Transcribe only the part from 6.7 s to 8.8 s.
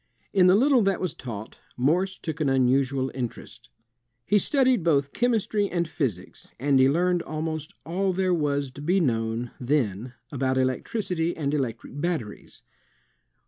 he learned almost all there was